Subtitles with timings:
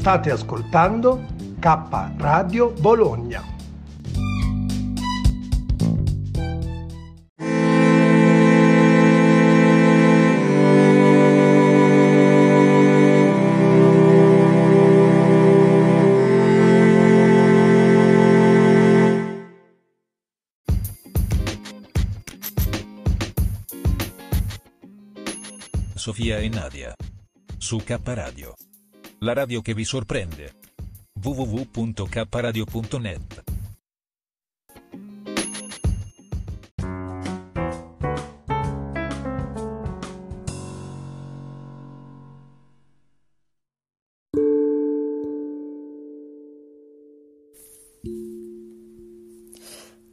[0.00, 1.26] State ascoltando
[1.58, 3.44] K Radio Bologna.
[25.94, 26.94] Sofia e Nadia.
[27.58, 28.54] Su K Radio.
[29.22, 30.54] La radio che vi sorprende.
[31.22, 33.42] www.kradio.net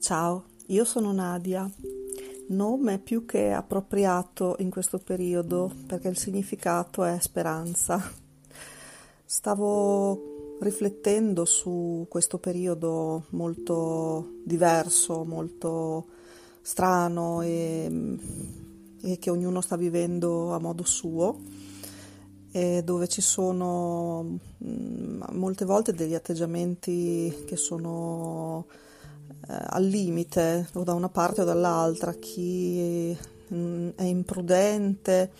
[0.00, 1.70] Ciao, io sono Nadia
[2.48, 8.24] nome più che appropriato in questo periodo perché il significato è speranza.
[9.36, 16.06] Stavo riflettendo su questo periodo molto diverso, molto
[16.62, 18.16] strano e,
[19.02, 21.38] e che ognuno sta vivendo a modo suo
[22.82, 28.64] dove ci sono mm, molte volte degli atteggiamenti che sono
[29.48, 33.14] eh, al limite o da una parte o dall'altra, chi
[33.52, 35.30] mm, è imprudente,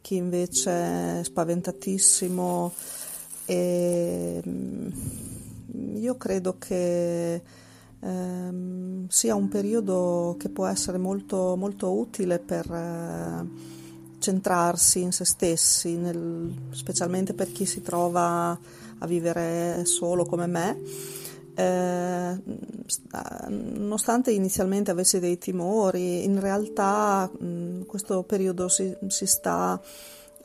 [0.00, 2.72] chi invece è spaventatissimo
[3.46, 7.42] e mm, io credo che
[8.00, 13.46] ehm, sia un periodo che può essere molto, molto utile per eh,
[14.18, 18.58] centrarsi in se stessi, nel, specialmente per chi si trova
[18.98, 20.78] a vivere solo come me.
[21.58, 22.42] Eh,
[23.48, 29.80] nonostante inizialmente avessi dei timori, in realtà mh, questo periodo si, si, sta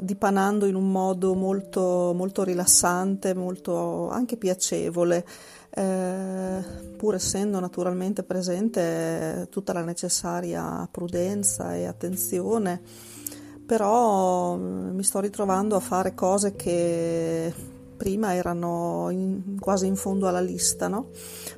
[0.02, 5.26] dipanando in un modo molto, molto rilassante, molto anche piacevole.
[5.74, 6.64] Eh,
[6.98, 12.82] pur essendo naturalmente presente tutta la necessaria prudenza e attenzione,
[13.66, 17.54] però mi sto ritrovando a fare cose che
[18.02, 21.12] prima erano in, quasi in fondo alla lista, no?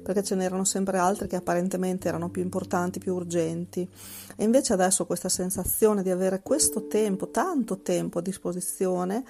[0.03, 3.87] perché ce n'erano sempre altre che apparentemente erano più importanti, più urgenti.
[4.35, 9.23] E invece adesso questa sensazione di avere questo tempo, tanto tempo a disposizione,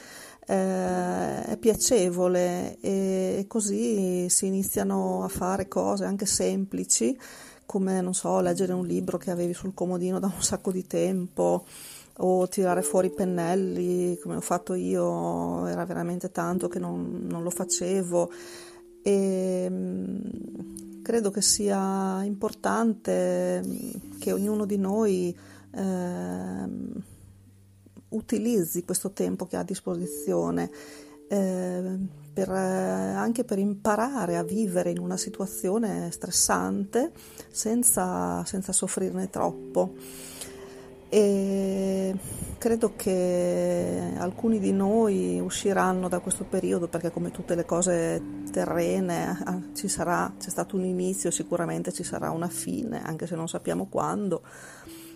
[0.47, 7.16] eh, è piacevole e, e così si iniziano a fare cose anche semplici
[7.68, 11.66] come, non so, leggere un libro che avevi sul comodino da un sacco di tempo,
[12.18, 17.44] o tirare fuori i pennelli come ho fatto io, era veramente tanto che non, non
[17.44, 18.31] lo facevo.
[19.01, 25.35] E mm, credo che sia importante mm, che ognuno di noi
[25.75, 26.68] eh,
[28.09, 30.69] utilizzi questo tempo che ha a disposizione
[31.28, 31.97] eh,
[32.34, 37.12] per, anche per imparare a vivere in una situazione stressante
[37.50, 39.94] senza, senza soffrirne troppo.
[41.09, 41.53] E
[42.63, 48.22] credo che alcuni di noi usciranno da questo periodo perché come tutte le cose
[48.53, 53.35] terrene ah, ci sarà, c'è stato un inizio, sicuramente ci sarà una fine, anche se
[53.35, 54.44] non sappiamo quando.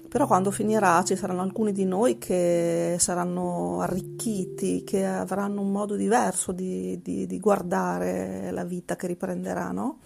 [0.09, 5.95] Però quando finirà ci saranno alcuni di noi che saranno arricchiti, che avranno un modo
[5.95, 9.99] diverso di, di, di guardare la vita che riprenderà, no?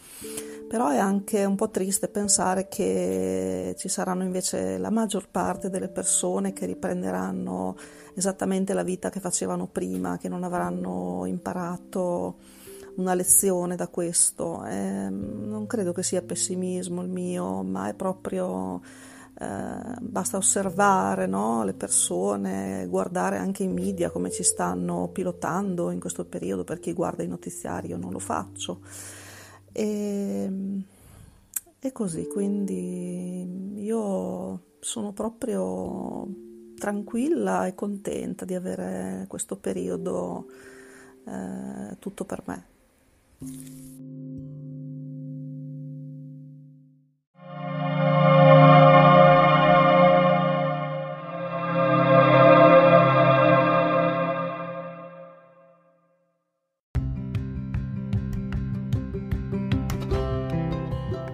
[0.72, 5.90] Però è anche un po' triste pensare che ci saranno invece la maggior parte delle
[5.90, 7.76] persone che riprenderanno
[8.14, 12.38] esattamente la vita che facevano prima, che non avranno imparato
[12.96, 14.64] una lezione da questo.
[14.64, 18.80] Eh, non credo che sia pessimismo il mio, ma è proprio
[19.42, 21.66] eh, basta osservare no?
[21.66, 26.94] le persone, guardare anche i media come ci stanno pilotando in questo periodo, per chi
[26.94, 28.80] guarda i notiziari io non lo faccio.
[29.72, 30.50] E,
[31.80, 36.28] e così, quindi io sono proprio
[36.78, 40.47] tranquilla e contenta di avere questo periodo
[41.26, 42.66] eh, tutto per me.